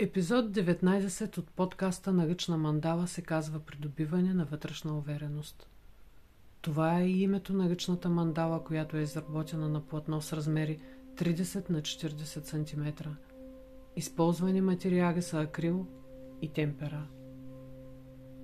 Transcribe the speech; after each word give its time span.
Епизод 0.00 0.50
19 0.52 1.38
от 1.38 1.50
подкаста 1.50 2.12
на 2.12 2.28
Ръчна 2.28 2.56
мандала 2.56 3.06
се 3.06 3.22
казва 3.22 3.60
Придобиване 3.60 4.34
на 4.34 4.44
вътрешна 4.44 4.98
увереност. 4.98 5.68
Това 6.60 7.00
е 7.00 7.06
и 7.06 7.22
името 7.22 7.52
на 7.52 7.70
ръчната 7.70 8.08
мандала, 8.08 8.64
която 8.64 8.96
е 8.96 9.00
изработена 9.00 9.68
на 9.68 9.80
платно 9.80 10.22
с 10.22 10.32
размери 10.32 10.80
30 11.16 11.70
на 11.70 11.82
40 11.82 12.44
см. 12.44 13.08
Използвани 13.96 14.60
материали 14.60 15.22
са 15.22 15.40
акрил 15.40 15.86
и 16.42 16.52
темпера. 16.52 17.06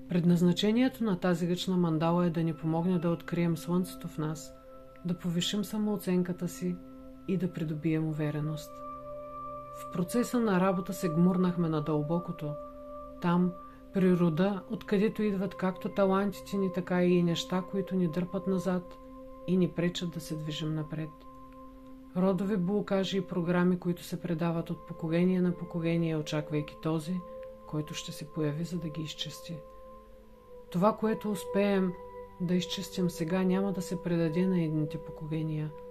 Предназначението 0.09 1.05
на 1.05 1.21
тази 1.21 1.49
ръчна 1.49 1.77
мандала 1.77 2.27
е 2.27 2.31
да 2.31 2.43
ни 2.43 2.55
помогне 2.55 2.99
да 2.99 3.11
открием 3.11 3.57
слънцето 3.57 4.09
в 4.09 4.19
нас, 4.19 4.55
да 5.05 5.19
повишим 5.19 5.65
самооценката 5.65 6.49
си 6.49 6.77
и 7.29 7.37
да 7.37 7.53
придобием 7.53 8.09
увереност. 8.09 8.71
В 9.75 9.91
процеса 9.91 10.41
на 10.41 10.61
работа 10.61 10.93
се 10.93 11.09
гмурнахме 11.09 11.69
на 11.69 11.83
дълбокото. 11.83 12.55
Там, 13.23 13.53
при 13.95 14.17
рода, 14.17 14.63
откъдето 14.71 15.23
идват 15.23 15.55
както 15.55 15.89
талантите 15.89 16.57
ни, 16.57 16.73
така 16.73 17.05
и 17.05 17.23
неща, 17.23 17.63
които 17.71 17.97
ни 17.97 18.09
дърпат 18.09 18.47
назад 18.47 18.99
и 19.47 19.57
ни 19.57 19.69
пречат 19.69 20.11
да 20.11 20.21
се 20.21 20.37
движим 20.37 20.75
напред. 20.75 21.09
Родови 22.17 22.57
блокажи 22.57 23.19
и 23.19 23.27
програми, 23.27 23.79
които 23.79 24.03
се 24.03 24.21
предават 24.21 24.71
от 24.71 24.87
поколение 24.87 25.41
на 25.41 25.53
поколение, 25.53 26.17
очаквайки 26.17 26.77
този, 26.83 27.21
който 27.67 27.95
ще 27.95 28.13
се 28.13 28.29
появи, 28.29 28.65
за 28.65 28.79
да 28.79 28.89
ги 28.89 29.03
изчисти. 29.03 29.57
Това, 30.71 30.97
което 30.97 31.31
успеем 31.31 31.93
да 32.41 32.55
изчистим 32.55 33.11
сега, 33.11 33.43
няма 33.43 33.73
да 33.73 33.83
се 33.83 34.03
предаде 34.03 34.47
на 34.47 34.63
едните 34.63 34.99
поколения– 34.99 35.71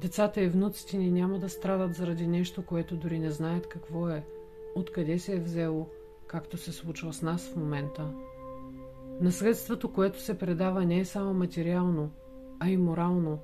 Децата 0.00 0.40
и 0.40 0.48
внуците 0.48 0.96
ни 0.96 1.10
няма 1.10 1.38
да 1.38 1.48
страдат 1.48 1.94
заради 1.94 2.26
нещо, 2.26 2.66
което 2.66 2.96
дори 2.96 3.18
не 3.18 3.30
знаят 3.30 3.68
какво 3.68 4.08
е, 4.08 4.24
откъде 4.74 5.18
се 5.18 5.36
е 5.36 5.40
взело, 5.40 5.88
както 6.26 6.56
се 6.56 6.72
случва 6.72 7.12
с 7.12 7.22
нас 7.22 7.48
в 7.48 7.56
момента. 7.56 8.14
Наследството, 9.20 9.92
което 9.92 10.20
се 10.20 10.38
предава, 10.38 10.84
не 10.84 10.98
е 10.98 11.04
само 11.04 11.34
материално, 11.34 12.10
а 12.60 12.68
и 12.68 12.76
морално. 12.76 13.38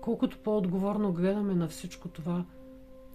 Колкото 0.00 0.38
по-отговорно 0.38 1.12
гледаме 1.12 1.54
на 1.54 1.68
всичко 1.68 2.08
това, 2.08 2.44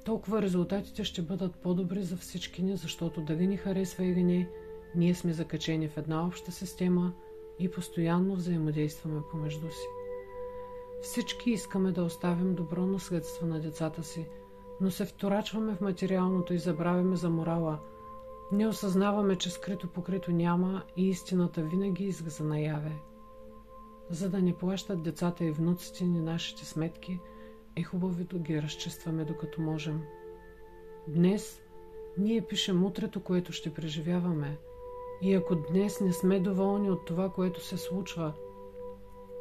толкова 0.05 0.41
резултатите 0.41 1.03
ще 1.03 1.21
бъдат 1.21 1.55
по-добри 1.55 2.03
за 2.03 2.17
всички 2.17 2.63
ни, 2.63 2.77
защото 2.77 3.21
дали 3.21 3.47
ни 3.47 3.57
харесва 3.57 4.05
или 4.05 4.23
не, 4.23 4.49
ние 4.95 5.15
сме 5.15 5.33
закачени 5.33 5.87
в 5.87 5.97
една 5.97 6.27
обща 6.27 6.51
система 6.51 7.13
и 7.59 7.71
постоянно 7.71 8.35
взаимодействаме 8.35 9.21
помежду 9.31 9.67
си. 9.67 10.00
Всички 11.01 11.51
искаме 11.51 11.91
да 11.91 12.03
оставим 12.03 12.55
добро 12.55 12.85
наследство 12.85 13.45
на 13.45 13.59
децата 13.59 14.03
си, 14.03 14.27
но 14.81 14.91
се 14.91 15.05
вторачваме 15.05 15.75
в 15.75 15.81
материалното 15.81 16.53
и 16.53 16.57
забравяме 16.57 17.15
за 17.15 17.29
морала. 17.29 17.79
Не 18.51 18.67
осъзнаваме, 18.67 19.35
че 19.35 19.49
скрито 19.49 19.87
покрито 19.87 20.31
няма 20.31 20.83
и 20.97 21.09
истината 21.09 21.61
винаги 21.61 22.03
излиза 22.03 22.43
наяве. 22.43 22.91
За 24.09 24.29
да 24.29 24.41
не 24.41 24.57
плащат 24.57 25.03
децата 25.03 25.45
и 25.45 25.51
внуците 25.51 26.03
ни 26.05 26.19
нашите 26.19 26.65
сметки, 26.65 27.19
е 27.75 27.83
хубаво 27.83 28.23
да 28.23 28.39
ги 28.39 28.61
разчистваме 28.61 29.25
докато 29.25 29.61
можем. 29.61 30.01
Днес 31.07 31.61
ние 32.17 32.41
пишем 32.41 32.85
утрето, 32.85 33.23
което 33.23 33.51
ще 33.51 33.73
преживяваме. 33.73 34.57
И 35.21 35.33
ако 35.33 35.55
днес 35.55 36.01
не 36.01 36.13
сме 36.13 36.39
доволни 36.39 36.91
от 36.91 37.05
това, 37.05 37.29
което 37.29 37.65
се 37.65 37.77
случва– 37.77 38.33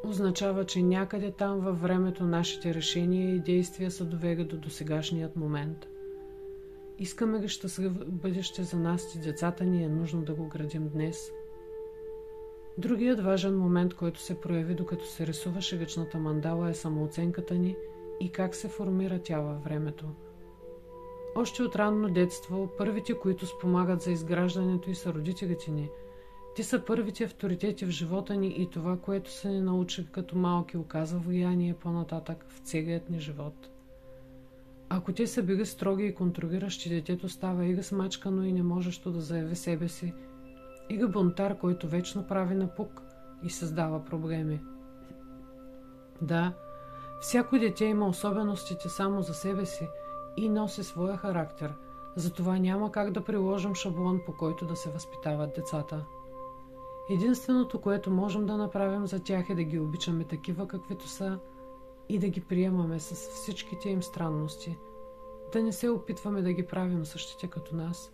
означава, 0.03 0.65
че 0.65 0.81
някъде 0.81 1.31
там 1.31 1.59
във 1.59 1.81
времето 1.81 2.23
нашите 2.23 2.73
решения 2.73 3.35
и 3.35 3.39
действия 3.39 3.91
са 3.91 4.05
довели 4.05 4.43
до 4.43 4.57
досегашният 4.57 5.35
момент. 5.35 5.87
Искаме 6.99 7.39
ли 7.39 7.47
щастливо 7.47 7.99
бъдеще 8.05 8.63
за 8.63 8.77
нас 8.77 9.15
и 9.15 9.19
децата 9.19 9.63
ни 9.63 9.83
е 9.83 9.89
нужно 9.89 10.21
да 10.21 10.33
го 10.33 10.47
градим 10.47 10.89
днес. 10.89 11.31
Другият 12.77 13.19
важен 13.19 13.57
момент, 13.57 13.93
който 13.93 14.19
се 14.19 14.41
прояви 14.41 14.75
докато 14.75 15.05
се 15.05 15.27
рисува 15.27 15.61
шегачната 15.61 16.17
мандала 16.17 16.69
е 16.69 16.73
самооценката 16.73 17.55
ни 17.55 17.75
и 18.19 18.31
как 18.31 18.55
се 18.55 18.67
формира 18.67 19.19
тя 19.19 19.39
във 19.39 19.63
времето. 19.63 20.05
Още 21.35 21.63
от 21.63 21.75
ранно 21.75 22.09
детство, 22.09 22.69
първите, 22.77 23.13
които 23.13 23.45
спомагат 23.45 24.01
за 24.01 24.11
изграждането 24.11 24.89
и 24.89 24.95
са 24.95 25.13
родителите 25.13 25.71
ни– 25.71 25.89
те 26.55 26.63
са 26.63 26.85
първите 26.85 27.23
авторитети 27.23 27.85
в 27.85 27.89
живота 27.89 28.35
ни 28.35 28.47
и 28.47 28.69
това, 28.69 28.97
което 28.97 29.31
са 29.31 29.49
ни 29.49 29.61
научили 29.61 30.07
като 30.11 30.37
малки, 30.37 30.77
оказва 30.77 31.19
влияние 31.19 31.73
по-нататък 31.73 32.45
в 32.49 32.59
целият 32.59 33.09
ни 33.09 33.19
живот. 33.19 33.69
Ако 34.89 35.13
те 35.13 35.27
са 35.27 35.43
били 35.43 35.65
строги 35.65 36.05
и 36.05 36.15
контролиращи, 36.15 36.89
детето 36.89 37.29
става 37.29 37.65
ига 37.65 37.83
смачкано 37.83 38.43
и 38.43 38.53
не 38.53 38.63
можещо 38.63 39.11
да 39.11 39.21
заяви 39.21 39.55
себе 39.55 39.87
си, 39.87 40.13
ига 40.89 41.07
бунтар, 41.07 41.57
който 41.57 41.87
вечно 41.87 42.27
прави 42.27 42.55
напук 42.55 43.01
и 43.43 43.49
създава 43.49 44.05
проблеми. 44.05 44.59
Да, 46.21 46.53
всяко 47.21 47.59
дете 47.59 47.85
има 47.85 48.07
особеностите 48.07 48.89
само 48.89 49.21
за 49.21 49.33
себе 49.33 49.65
си 49.65 49.87
и 50.37 50.49
носи 50.49 50.83
своя 50.83 51.17
характер, 51.17 51.73
затова 52.15 52.57
няма 52.57 52.91
как 52.91 53.11
да 53.11 53.23
приложим 53.23 53.75
шаблон, 53.75 54.21
по 54.25 54.33
който 54.33 54.65
да 54.65 54.75
се 54.75 54.89
възпитават 54.89 55.53
децата. 55.55 56.05
Единственото, 57.09 57.81
което 57.81 58.11
можем 58.11 58.45
да 58.45 58.57
направим 58.57 59.07
за 59.07 59.19
тях 59.19 59.49
е 59.49 59.55
да 59.55 59.63
ги 59.63 59.79
обичаме 59.79 60.23
такива 60.23 60.67
каквито 60.67 61.07
са 61.07 61.39
и 62.09 62.19
да 62.19 62.29
ги 62.29 62.41
приемаме 62.41 62.99
с 62.99 63.15
всичките 63.15 63.89
им 63.89 64.03
странности. 64.03 64.77
Да 65.53 65.63
не 65.63 65.71
се 65.71 65.89
опитваме 65.89 66.41
да 66.41 66.53
ги 66.53 66.65
правим 66.65 67.05
същите 67.05 67.47
като 67.47 67.75
нас. 67.75 68.13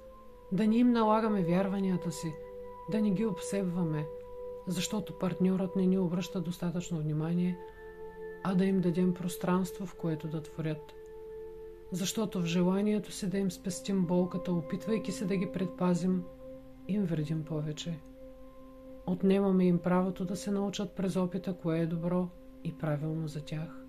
Да 0.52 0.68
не 0.68 0.78
им 0.78 0.92
налагаме 0.92 1.44
вярванията 1.44 2.12
си. 2.12 2.34
Да 2.92 3.02
не 3.02 3.12
ги 3.12 3.26
обсебваме, 3.26 4.08
защото 4.68 5.18
партньорът 5.18 5.76
не 5.76 5.86
ни 5.86 5.98
обръща 5.98 6.42
достатъчно 6.42 7.00
внимание, 7.00 7.60
а 8.44 8.56
да 8.56 8.66
им 8.66 8.82
дадем 8.82 9.14
пространство, 9.14 9.86
в 9.86 9.96
което 9.96 10.28
да 10.28 10.42
творят. 10.42 10.94
Защото 11.92 12.42
в 12.42 12.46
желанието 12.46 13.12
си 13.12 13.30
да 13.30 13.38
им 13.38 13.52
спестим 13.52 14.06
болката, 14.06 14.54
опитвайки 14.54 15.12
се 15.12 15.26
да 15.26 15.36
ги 15.36 15.52
предпазим, 15.52 16.24
им 16.88 17.06
вредим 17.06 17.44
повече. 17.44 18.00
Отнемаме 19.08 19.66
им 19.66 19.80
правото 19.80 20.26
да 20.26 20.36
се 20.36 20.52
научат 20.52 20.92
през 20.92 21.16
опита, 21.16 21.54
кое 21.54 21.80
е 21.80 21.86
добро 21.86 22.28
и 22.64 22.78
правилно 22.78 23.28
за 23.28 23.46
тях. 23.46 23.86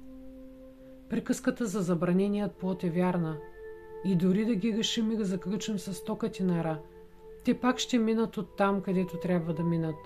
Приказката 1.09 1.67
за 1.67 1.81
забраненият 1.81 2.53
плод 2.53 2.85
е 2.85 2.91
вярна 2.91 3.39
и 4.05 4.17
дори 4.17 4.45
да 4.45 4.55
ги 4.55 4.77
решим 4.77 5.13
и 5.13 5.17
да 5.17 5.25
заключим 5.25 5.79
с 5.79 6.05
токати 6.05 6.43
нара, 6.43 6.81
те 7.45 7.61
пак 7.61 7.79
ще 7.79 7.99
минат 7.99 8.37
от 8.37 8.57
там, 8.57 8.81
където 8.81 9.21
трябва 9.21 9.55
да 9.55 9.63
минат. 9.63 9.97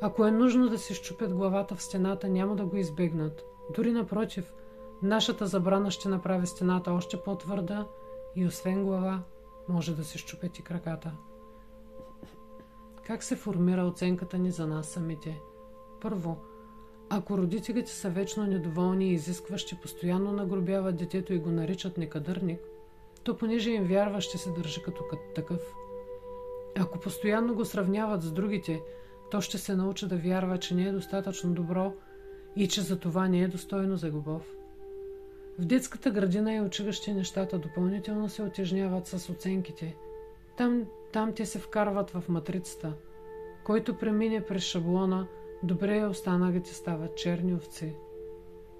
Ако 0.00 0.26
е 0.26 0.30
нужно 0.30 0.68
да 0.68 0.78
се 0.78 0.94
щупят 0.94 1.34
главата 1.34 1.74
в 1.74 1.82
стената, 1.82 2.28
няма 2.28 2.56
да 2.56 2.66
го 2.66 2.76
избегнат. 2.76 3.44
Дори 3.76 3.92
напротив, 3.92 4.52
нашата 5.02 5.46
забрана 5.46 5.90
ще 5.90 6.08
направи 6.08 6.46
стената 6.46 6.92
още 6.92 7.16
по-твърда 7.16 7.86
и 8.36 8.46
освен 8.46 8.84
глава, 8.84 9.22
може 9.68 9.96
да 9.96 10.04
се 10.04 10.18
щупят 10.18 10.58
и 10.58 10.62
краката. 10.62 11.12
Как 13.08 13.22
се 13.22 13.36
формира 13.36 13.84
оценката 13.84 14.38
ни 14.38 14.50
за 14.50 14.66
нас 14.66 14.88
самите? 14.88 15.40
Първо, 16.00 16.36
ако 17.10 17.38
родителите 17.38 17.90
са 17.90 18.10
вечно 18.10 18.46
недоволни 18.46 19.10
и 19.10 19.12
изискващи, 19.12 19.78
постоянно 19.82 20.32
нагробяват 20.32 20.96
детето 20.96 21.32
и 21.32 21.38
го 21.38 21.50
наричат 21.50 21.98
некадърник, 21.98 22.60
то 23.22 23.36
понеже 23.36 23.70
им 23.70 23.84
вярва, 23.84 24.20
ще 24.20 24.38
се 24.38 24.50
държи 24.50 24.82
като 24.82 25.04
такъв. 25.34 25.60
Ако 26.76 27.00
постоянно 27.00 27.54
го 27.54 27.64
сравняват 27.64 28.22
с 28.22 28.32
другите, 28.32 28.82
то 29.30 29.40
ще 29.40 29.58
се 29.58 29.76
научи 29.76 30.08
да 30.08 30.16
вярва, 30.16 30.58
че 30.58 30.74
не 30.74 30.82
е 30.82 30.92
достатъчно 30.92 31.52
добро 31.52 31.92
и 32.56 32.68
че 32.68 32.80
за 32.80 32.98
това 32.98 33.28
не 33.28 33.40
е 33.40 33.48
достойно 33.48 33.96
за 33.96 34.08
любов. 34.08 34.54
В 35.58 35.64
детската 35.64 36.10
градина 36.10 36.54
и 36.54 36.60
училище 36.60 37.14
нещата 37.14 37.58
допълнително 37.58 38.28
се 38.28 38.42
отежняват 38.42 39.06
с 39.06 39.30
оценките. 39.30 39.96
Там 40.56 40.86
там 41.12 41.32
те 41.32 41.46
се 41.46 41.58
вкарват 41.58 42.10
в 42.10 42.24
матрицата. 42.28 42.92
Който 43.64 43.98
премине 43.98 44.44
през 44.44 44.62
шаблона, 44.62 45.26
добре 45.62 46.06
останалите 46.06 46.74
стават 46.74 47.16
черни 47.16 47.54
овци. 47.54 47.94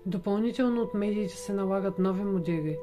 Допълнително 0.06 0.82
от 0.82 0.94
медиите 0.94 1.36
се 1.36 1.52
налагат 1.52 1.98
нови 1.98 2.24
модели. 2.24 2.78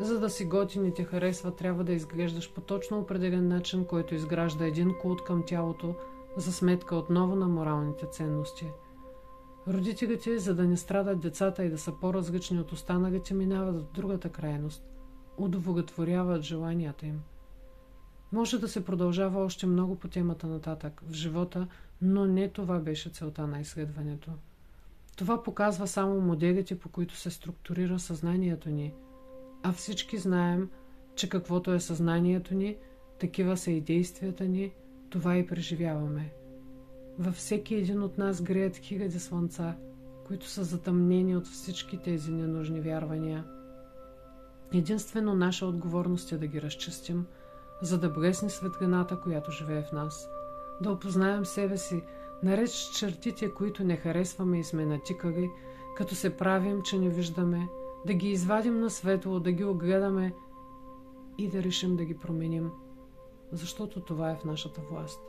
За 0.00 0.20
да 0.20 0.30
си 0.30 0.44
готин 0.44 0.86
и 0.86 0.94
те 0.94 1.04
харесва, 1.04 1.50
трябва 1.50 1.84
да 1.84 1.92
изглеждаш 1.92 2.52
по 2.52 2.60
точно 2.60 2.98
определен 2.98 3.48
начин, 3.48 3.84
който 3.84 4.14
изгражда 4.14 4.66
един 4.66 4.94
култ 5.02 5.24
към 5.24 5.42
тялото, 5.46 5.94
за 6.36 6.52
сметка 6.52 6.96
отново 6.96 7.36
на 7.36 7.48
моралните 7.48 8.06
ценности. 8.06 8.66
Родителите, 9.68 10.38
за 10.38 10.54
да 10.54 10.64
не 10.64 10.76
страдат 10.76 11.20
децата 11.20 11.64
и 11.64 11.70
да 11.70 11.78
са 11.78 11.92
по-различни 11.92 12.60
от 12.60 12.72
останалите, 12.72 13.34
минават 13.34 13.76
в 13.76 13.92
другата 13.92 14.28
крайност. 14.28 14.84
Удовлетворяват 15.38 16.42
желанията 16.42 17.06
им. 17.06 17.22
Може 18.32 18.58
да 18.58 18.68
се 18.68 18.84
продължава 18.84 19.44
още 19.44 19.66
много 19.66 19.96
по 19.96 20.08
темата 20.08 20.46
нататък 20.46 21.02
в 21.08 21.12
живота, 21.12 21.66
но 22.02 22.26
не 22.26 22.48
това 22.48 22.78
беше 22.78 23.10
целта 23.10 23.46
на 23.46 23.60
изследването. 23.60 24.30
Това 25.16 25.42
показва 25.42 25.86
само 25.86 26.20
моделите, 26.20 26.78
по 26.78 26.88
които 26.88 27.16
се 27.16 27.30
структурира 27.30 27.98
съзнанието 27.98 28.70
ни. 28.70 28.94
А 29.62 29.72
всички 29.72 30.18
знаем, 30.18 30.70
че 31.14 31.28
каквото 31.28 31.72
е 31.72 31.80
съзнанието 31.80 32.54
ни, 32.54 32.76
такива 33.18 33.56
са 33.56 33.70
и 33.70 33.80
действията 33.80 34.44
ни, 34.44 34.72
това 35.10 35.36
и 35.36 35.46
преживяваме. 35.46 36.32
Във 37.18 37.34
всеки 37.34 37.74
един 37.74 38.02
от 38.02 38.18
нас 38.18 38.42
греят 38.42 38.76
хиляди 38.76 39.20
слънца, 39.20 39.76
които 40.26 40.46
са 40.46 40.64
затъмнени 40.64 41.36
от 41.36 41.46
всички 41.46 41.98
тези 41.98 42.32
ненужни 42.32 42.80
вярвания. 42.80 43.44
Единствено 44.72 45.34
наша 45.34 45.66
отговорност 45.66 46.32
е 46.32 46.38
да 46.38 46.46
ги 46.46 46.62
разчистим, 46.62 47.26
за 47.82 47.98
да 47.98 48.10
блесне 48.10 48.50
светлината, 48.50 49.20
която 49.20 49.50
живее 49.50 49.82
в 49.82 49.92
нас. 49.92 50.30
Да 50.80 50.92
опознаем 50.92 51.44
себе 51.44 51.76
си, 51.76 52.02
наред 52.42 52.70
с 52.70 52.98
чертите, 52.98 53.54
които 53.54 53.84
не 53.84 53.96
харесваме 53.96 54.58
и 54.58 54.64
сме 54.64 54.86
натикали, 54.86 55.50
като 55.96 56.14
се 56.14 56.36
правим, 56.36 56.82
че 56.82 56.98
не 56.98 57.08
виждаме, 57.08 57.68
да 58.06 58.14
ги 58.14 58.30
извадим 58.30 58.80
на 58.80 58.90
светло, 58.90 59.40
да 59.40 59.52
ги 59.52 59.64
огледаме 59.64 60.34
и 61.38 61.48
да 61.48 61.62
решим 61.62 61.96
да 61.96 62.04
ги 62.04 62.18
променим, 62.18 62.70
защото 63.52 64.00
това 64.00 64.30
е 64.30 64.36
в 64.36 64.44
нашата 64.44 64.80
власт. 64.90 65.20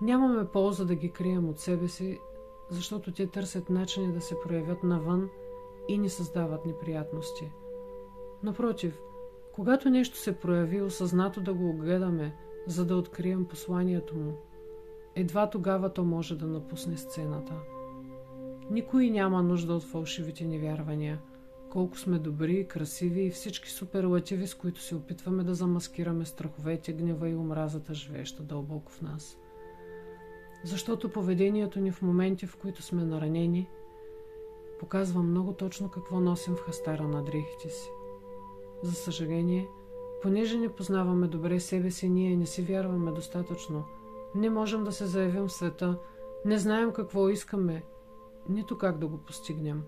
Нямаме 0.00 0.48
полза 0.48 0.84
да 0.84 0.94
ги 0.94 1.10
крием 1.10 1.48
от 1.48 1.58
себе 1.58 1.88
си, 1.88 2.20
защото 2.70 3.12
те 3.12 3.26
търсят 3.26 3.70
начини 3.70 4.12
да 4.12 4.20
се 4.20 4.40
проявят 4.40 4.82
навън 4.82 5.28
и 5.88 5.98
ни 5.98 6.08
създават 6.08 6.66
неприятности. 6.66 7.52
Напротив, 8.42 9.00
когато 9.52 9.90
нещо 9.90 10.16
се 10.16 10.38
прояви, 10.38 10.82
осъзнато 10.82 11.40
да 11.40 11.54
го 11.54 11.70
огледаме, 11.70 12.34
за 12.66 12.86
да 12.86 12.96
открием 12.96 13.44
посланието 13.44 14.16
му, 14.16 14.32
едва 15.14 15.50
тогава 15.50 15.92
то 15.92 16.04
може 16.04 16.38
да 16.38 16.46
напусне 16.46 16.96
сцената. 16.96 17.54
Никой 18.70 19.10
няма 19.10 19.42
нужда 19.42 19.74
от 19.74 19.82
фалшивите 19.82 20.44
невярвания, 20.44 21.20
колко 21.70 21.98
сме 21.98 22.18
добри, 22.18 22.68
красиви 22.68 23.22
и 23.22 23.30
всички 23.30 23.70
суперлативи, 23.70 24.46
с 24.46 24.54
които 24.54 24.80
се 24.80 24.94
опитваме 24.94 25.44
да 25.44 25.54
замаскираме 25.54 26.24
страховете, 26.24 26.92
гнева 26.92 27.28
и 27.28 27.36
омразата, 27.36 27.94
живееща 27.94 28.42
дълбоко 28.42 28.92
в 28.92 29.02
нас. 29.02 29.38
Защото 30.64 31.12
поведението 31.12 31.80
ни 31.80 31.92
в 31.92 32.02
моменти, 32.02 32.46
в 32.46 32.56
които 32.56 32.82
сме 32.82 33.04
наранени, 33.04 33.68
показва 34.80 35.22
много 35.22 35.52
точно 35.52 35.90
какво 35.90 36.20
носим 36.20 36.54
в 36.54 36.60
хастара 36.60 37.08
на 37.08 37.24
дрехите 37.24 37.68
си. 37.68 37.88
За 38.82 38.92
съжаление, 38.92 39.68
понеже 40.22 40.58
не 40.58 40.68
познаваме 40.68 41.28
добре 41.28 41.60
себе 41.60 41.90
си, 41.90 42.08
ние 42.08 42.36
не 42.36 42.46
си 42.46 42.62
вярваме 42.62 43.12
достатъчно. 43.12 43.84
Не 44.34 44.50
можем 44.50 44.84
да 44.84 44.92
се 44.92 45.06
заявим 45.06 45.46
в 45.46 45.52
света, 45.52 45.98
не 46.44 46.58
знаем 46.58 46.92
какво 46.92 47.28
искаме, 47.28 47.82
нито 48.48 48.78
как 48.78 48.98
да 48.98 49.06
го 49.06 49.18
постигнем. 49.18 49.82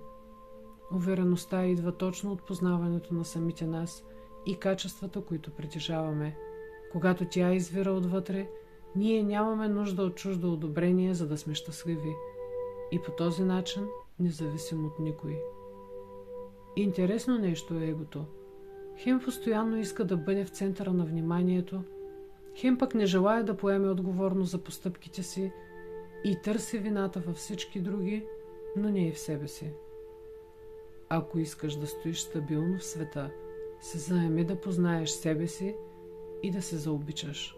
Увереността 0.93 1.67
идва 1.67 1.93
точно 1.93 2.32
от 2.32 2.43
познаването 2.43 3.14
на 3.14 3.25
самите 3.25 3.67
нас 3.67 4.05
и 4.46 4.56
качествата, 4.56 5.20
които 5.20 5.50
притежаваме. 5.50 6.37
Когато 6.93 7.25
тя 7.31 7.55
извира 7.55 7.93
отвътре, 7.93 8.50
ние 8.96 9.23
нямаме 9.23 9.69
нужда 9.69 10.02
от 10.02 10.14
чуждо 10.14 10.52
одобрение, 10.52 11.14
за 11.14 11.29
да 11.29 11.38
сме 11.38 11.55
щастливи. 11.55 12.14
И 12.91 13.02
по 13.02 13.11
този 13.11 13.44
начин 13.44 13.87
не 14.19 14.31
зависим 14.31 14.87
от 14.87 14.99
никой. 14.99 15.43
Интересно 16.76 17.38
нещо 17.38 17.75
е 17.75 17.87
егото. 17.87 18.25
Хем 18.96 19.20
постоянно 19.20 19.76
иска 19.76 20.05
да 20.05 20.17
бъде 20.17 20.44
в 20.44 20.49
центъра 20.49 20.93
на 20.93 21.05
вниманието, 21.05 21.82
хем 22.55 22.79
пък 22.79 22.94
не 22.94 23.06
желая 23.06 23.44
да 23.44 23.56
поеме 23.56 23.88
отговорност 23.88 24.50
за 24.50 24.58
постъпките 24.58 25.23
си 25.23 25.52
и 26.25 26.37
търси 26.43 26.79
вината 26.79 27.20
във 27.20 27.37
всички 27.37 27.81
други, 27.81 28.26
но 28.76 28.91
не 28.91 29.08
и 29.08 29.12
в 29.12 29.19
себе 29.19 29.49
си. 29.49 29.70
Ако 31.08 31.38
искаш 31.38 31.76
да 31.76 31.87
стоиш 31.87 32.20
стабилно 32.20 32.79
в 32.79 32.85
света, 32.85 33.31
се 33.81 33.99
заеми 33.99 34.44
да 34.44 34.61
познаеш 34.61 35.11
себе 35.11 35.46
си 35.46 35.76
и 36.43 36.50
да 36.50 36.62
се 36.62 36.76
заобичаш. 36.76 37.56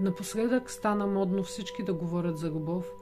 Напоследък 0.00 0.70
стана 0.70 1.06
модно 1.06 1.42
всички 1.42 1.82
да 1.84 1.94
говорят 1.94 2.38
за 2.38 2.50
любов, 2.50 2.92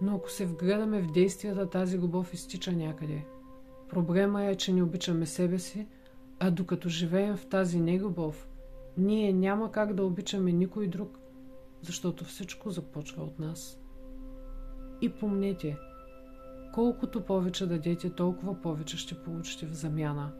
но 0.00 0.16
ако 0.16 0.30
се 0.30 0.46
вгледаме 0.46 1.02
в 1.02 1.12
действията, 1.12 1.70
тази 1.70 1.98
любов 1.98 2.34
изтича 2.34 2.72
някъде. 2.72 3.24
Проблема 3.88 4.44
е, 4.44 4.54
че 4.54 4.72
не 4.72 4.82
обичаме 4.82 5.26
себе 5.26 5.58
си, 5.58 5.86
а 6.40 6.50
докато 6.50 6.88
живеем 6.88 7.36
в 7.36 7.46
тази 7.46 7.80
нелюбов, 7.80 8.48
ние 8.96 9.32
няма 9.32 9.72
как 9.72 9.94
да 9.94 10.04
обичаме 10.04 10.52
никой 10.52 10.88
друг, 10.88 11.18
защото 11.82 12.24
всичко 12.24 12.70
започва 12.70 13.24
от 13.24 13.38
нас. 13.38 13.80
И 15.00 15.12
помнете, 15.12 15.78
колкото 16.74 17.20
повече 17.20 17.66
дадете, 17.66 18.10
толкова 18.10 18.62
повече 18.62 18.96
ще 18.96 19.22
получите 19.22 19.66
в 19.66 19.74
замяна. 19.74 20.32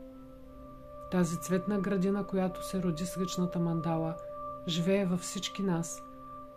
Тази 1.11 1.41
цветна 1.41 1.79
градина, 1.79 2.23
която 2.23 2.67
се 2.67 2.83
роди 2.83 3.05
с 3.05 3.17
личната 3.17 3.59
мандала– 3.59 4.15
живее 4.67 5.05
във 5.05 5.19
всички 5.19 5.63
нас. 5.63 6.03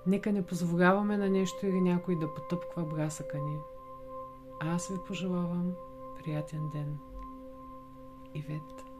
Нека 0.06 0.32
не 0.32 0.46
позволяваме 0.46 1.16
на 1.16 1.30
нещо 1.30 1.66
или 1.66 1.80
някой 1.80 2.18
да 2.18 2.34
потъпква 2.34 2.84
блясъка 2.84 3.38
ни. 3.38 3.58
Аз 4.60 4.88
ви 4.88 4.98
пожелавам 5.06 5.72
приятен 6.22 6.68
ден. 6.72 6.98
Ивет. 8.34 8.93